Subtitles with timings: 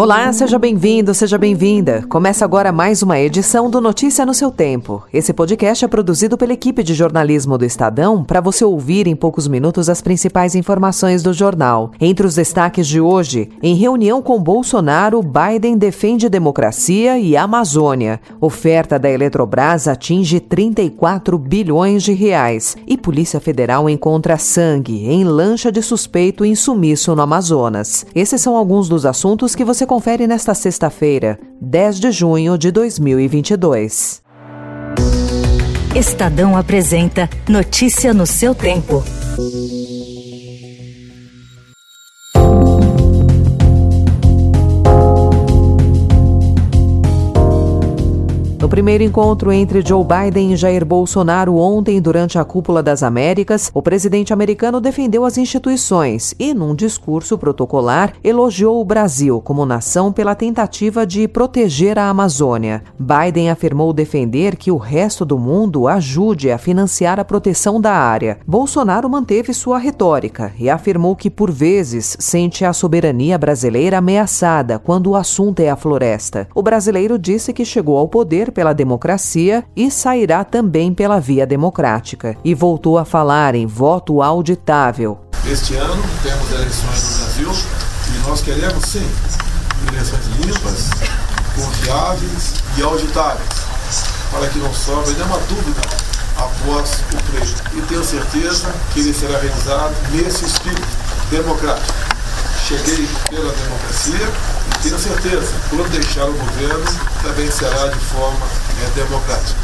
[0.00, 2.04] Olá, seja bem-vindo, seja bem-vinda.
[2.08, 5.02] Começa agora mais uma edição do Notícia no seu Tempo.
[5.12, 9.48] Esse podcast é produzido pela equipe de jornalismo do Estadão para você ouvir em poucos
[9.48, 11.90] minutos as principais informações do jornal.
[12.00, 18.20] Entre os destaques de hoje, em reunião com Bolsonaro, Biden defende democracia e Amazônia.
[18.40, 25.72] Oferta da Eletrobras atinge 34 bilhões de reais e Polícia Federal encontra sangue em lancha
[25.72, 28.06] de suspeito em sumiço no Amazonas.
[28.14, 34.22] Esses são alguns dos assuntos que você confere nesta sexta-feira, 10 de junho de 2022.
[35.96, 39.02] Estadão apresenta Notícia no seu tempo.
[48.68, 53.70] No primeiro encontro entre Joe Biden e Jair Bolsonaro ontem, durante a Cúpula das Américas,
[53.72, 60.12] o presidente americano defendeu as instituições e, num discurso protocolar, elogiou o Brasil como nação
[60.12, 62.82] pela tentativa de proteger a Amazônia.
[62.98, 68.38] Biden afirmou defender que o resto do mundo ajude a financiar a proteção da área.
[68.46, 75.06] Bolsonaro manteve sua retórica e afirmou que, por vezes, sente a soberania brasileira ameaçada quando
[75.06, 76.46] o assunto é a floresta.
[76.54, 82.36] O brasileiro disse que chegou ao poder pela democracia e sairá também pela via democrática.
[82.44, 85.16] E voltou a falar em voto auditável.
[85.48, 87.68] Este ano temos eleições no Brasil
[88.08, 89.08] e nós queremos sim
[89.86, 90.90] eleições limpas,
[91.54, 93.48] confiáveis e auditáveis,
[94.32, 95.80] para que não sobre nenhuma dúvida
[96.36, 97.62] após o pleito.
[97.76, 100.88] E tenho certeza que ele será realizado nesse espírito
[101.30, 101.94] democrático.
[102.66, 104.28] Cheguei pela democracia
[104.82, 106.84] tenho certeza, quando deixar o governo,
[107.22, 108.46] também será de forma
[108.84, 109.58] é, democrática.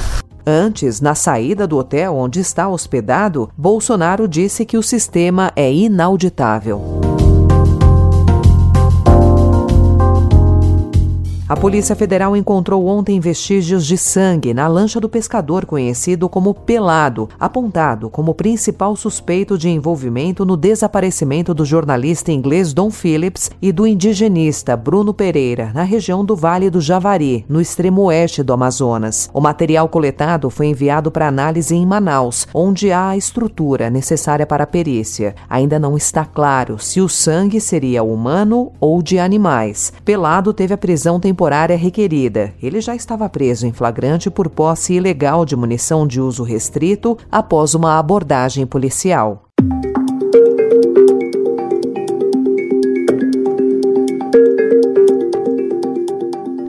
[0.46, 7.03] Antes, na saída do hotel onde está hospedado, Bolsonaro disse que o sistema é inauditável.
[11.54, 17.28] A Polícia Federal encontrou ontem vestígios de sangue na lancha do pescador conhecido como Pelado,
[17.38, 23.86] apontado como principal suspeito de envolvimento no desaparecimento do jornalista inglês Don Phillips e do
[23.86, 29.30] indigenista Bruno Pereira, na região do Vale do Javari, no extremo oeste do Amazonas.
[29.32, 34.64] O material coletado foi enviado para análise em Manaus, onde há a estrutura necessária para
[34.64, 35.36] a perícia.
[35.48, 39.92] Ainda não está claro se o sangue seria humano ou de animais.
[40.04, 42.54] Pelado teve a prisão temporária temporária requerida.
[42.62, 47.74] Ele já estava preso em flagrante por posse ilegal de munição de uso restrito após
[47.74, 49.50] uma abordagem policial.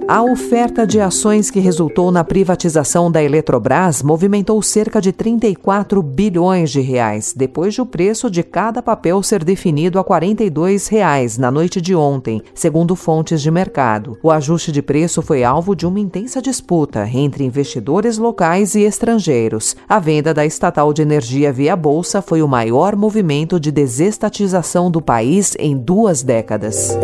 [0.08, 6.70] A oferta de ações que resultou na privatização da Eletrobras movimentou cerca de 34 bilhões
[6.70, 11.50] de reais, depois de o preço de cada papel ser definido a 42 reais na
[11.50, 14.16] noite de ontem, segundo fontes de mercado.
[14.22, 19.76] O ajuste de preço foi alvo de uma intensa disputa entre investidores locais e estrangeiros.
[19.90, 25.02] A venda da estatal de energia via bolsa foi o maior movimento de desestatização do
[25.02, 26.96] país em duas décadas.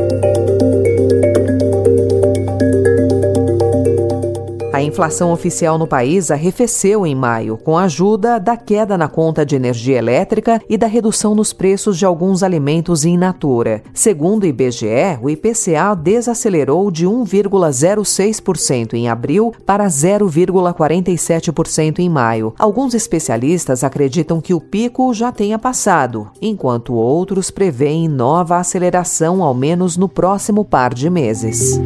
[4.92, 9.56] Inflação oficial no país arrefeceu em maio, com a ajuda da queda na conta de
[9.56, 13.82] energia elétrica e da redução nos preços de alguns alimentos in natura.
[13.94, 22.54] Segundo o IBGE, o IPCA desacelerou de 1,06% em abril para 0,47% em maio.
[22.60, 29.54] Alguns especialistas acreditam que o pico já tenha passado, enquanto outros preveem nova aceleração, ao
[29.54, 31.80] menos no próximo par de meses.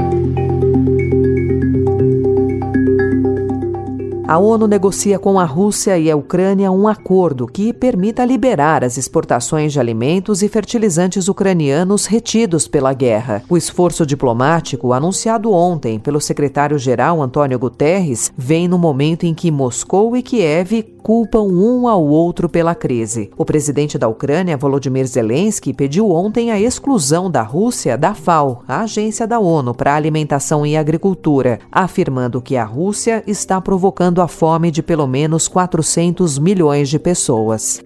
[4.28, 8.98] A ONU negocia com a Rússia e a Ucrânia um acordo que permita liberar as
[8.98, 13.44] exportações de alimentos e fertilizantes ucranianos retidos pela guerra.
[13.48, 20.18] O esforço diplomático, anunciado ontem pelo secretário-geral Antônio Guterres, vem no momento em que Moscou
[20.18, 23.30] e Kiev culpam um ao outro pela crise.
[23.38, 28.82] O presidente da Ucrânia, Volodymyr Zelensky, pediu ontem a exclusão da Rússia da FAO, a
[28.82, 34.72] agência da ONU para Alimentação e Agricultura, afirmando que a Rússia está provocando a fome
[34.72, 37.82] de pelo menos 400 milhões de pessoas.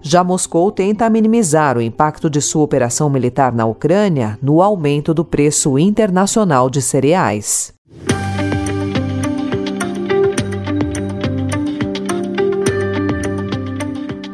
[0.00, 5.24] Já Moscou tenta minimizar o impacto de sua operação militar na Ucrânia no aumento do
[5.24, 7.77] preço internacional de cereais.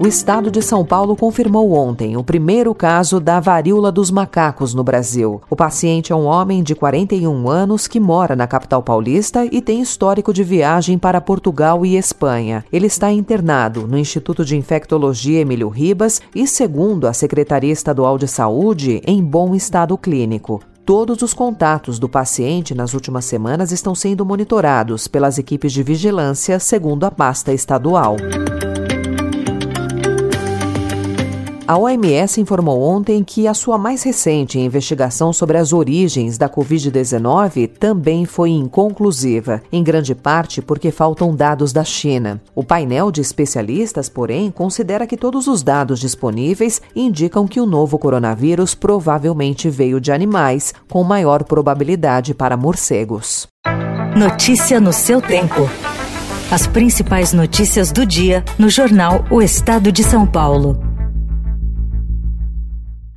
[0.05, 4.85] O estado de São Paulo confirmou ontem o primeiro caso da varíola dos macacos no
[4.85, 5.41] Brasil.
[5.49, 9.81] O paciente é um homem de 41 anos que mora na capital paulista e tem
[9.81, 12.67] histórico de viagem para Portugal e Espanha.
[12.71, 18.29] Ele está internado no Instituto de Infectologia Emílio Ribas e, segundo a Secretaria Estadual de
[18.29, 20.61] Saúde, em bom estado clínico.
[20.85, 26.59] Todos os contatos do paciente nas últimas semanas estão sendo monitorados pelas equipes de vigilância,
[26.59, 28.19] segundo a pasta estadual.
[31.67, 37.71] A OMS informou ontem que a sua mais recente investigação sobre as origens da Covid-19
[37.79, 42.39] também foi inconclusiva, em grande parte porque faltam dados da China.
[42.55, 47.99] O painel de especialistas, porém, considera que todos os dados disponíveis indicam que o novo
[47.99, 53.49] coronavírus provavelmente veio de animais, com maior probabilidade para morcegos.
[54.15, 55.63] Notícia no seu tempo.
[56.51, 60.94] As principais notícias do dia no jornal O Estado de São Paulo.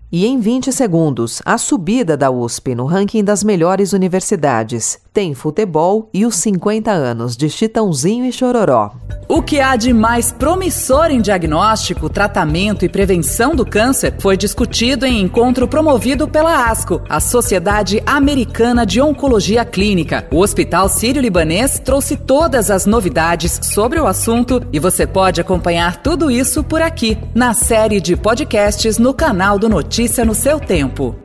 [0.10, 6.12] E em 20 segundos, a subida da USP no ranking das melhores universidades tem futebol
[6.14, 8.92] e os 50 anos de Chitãozinho e Chororó.
[9.28, 15.08] O que há de mais promissor em diagnóstico, tratamento e prevenção do câncer foi discutido
[15.08, 20.28] em encontro promovido pela ASCO, a Sociedade Americana de Oncologia Clínica.
[20.32, 26.30] O Hospital Sírio-Libanês trouxe todas as novidades sobre o assunto e você pode acompanhar tudo
[26.30, 31.16] isso por aqui, na série de podcasts no canal do Notícia no seu tempo.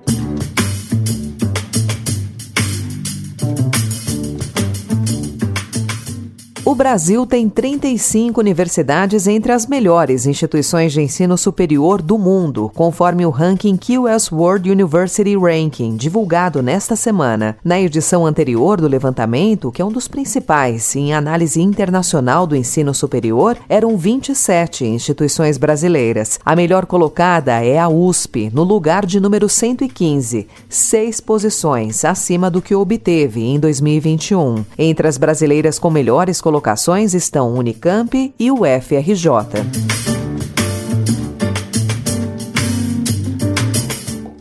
[6.73, 13.27] O Brasil tem 35 universidades entre as melhores instituições de ensino superior do mundo, conforme
[13.27, 17.59] o ranking QS World University Ranking, divulgado nesta semana.
[17.63, 22.95] Na edição anterior do levantamento, que é um dos principais em análise internacional do ensino
[22.95, 26.41] superior, eram 27 instituições brasileiras.
[26.43, 32.63] A melhor colocada é a USP, no lugar de número 115, seis posições acima do
[32.63, 34.65] que obteve em 2021.
[34.79, 40.22] Entre as brasileiras com melhores colocações, colocações estão Unicamp e o FRJ.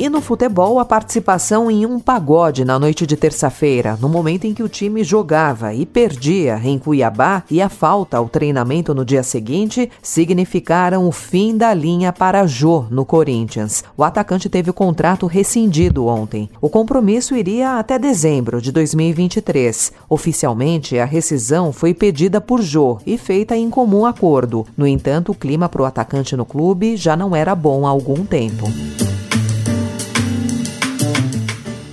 [0.02, 4.54] E no futebol, a participação em um pagode na noite de terça-feira, no momento em
[4.56, 9.22] que o time jogava e perdia em Cuiabá e a falta ao treinamento no dia
[9.22, 13.84] seguinte, significaram o fim da linha para Jô no Corinthians.
[13.96, 16.50] O atacante teve o contrato rescindido ontem.
[16.60, 19.94] O compromisso iria até dezembro de 2023.
[20.10, 24.66] Oficialmente, a rescisão foi pedida por Jô e feita em comum acordo.
[24.76, 28.26] No entanto, o clima para o atacante no clube já não era bom há algum
[28.26, 28.66] tempo.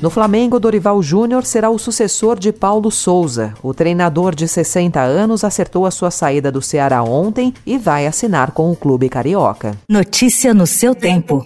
[0.00, 3.54] No Flamengo, Dorival Júnior será o sucessor de Paulo Souza.
[3.60, 8.52] O treinador de 60 anos acertou a sua saída do Ceará ontem e vai assinar
[8.52, 9.76] com o clube carioca.
[9.88, 11.44] Notícia no seu tempo.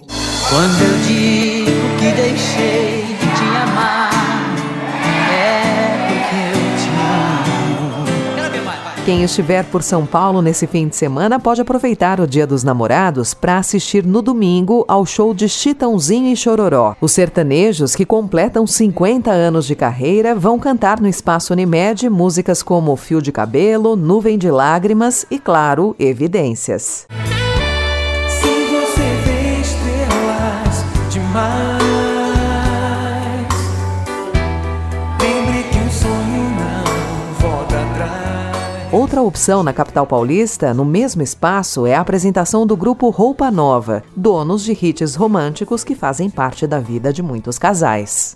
[0.49, 2.82] Quando eu digo que deixei
[9.05, 13.33] Quem estiver por São Paulo nesse fim de semana pode aproveitar o Dia dos Namorados
[13.33, 16.95] para assistir no domingo ao show de Chitãozinho e Chororó.
[17.01, 22.95] Os sertanejos que completam 50 anos de carreira vão cantar no Espaço Unimed músicas como
[22.95, 27.05] Fio de Cabelo, Nuvem de Lágrimas e, claro, Evidências.
[39.13, 44.01] Outra opção na capital paulista, no mesmo espaço, é a apresentação do grupo Roupa Nova,
[44.15, 48.35] donos de hits românticos que fazem parte da vida de muitos casais.